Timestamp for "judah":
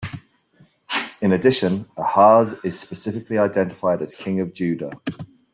4.51-4.99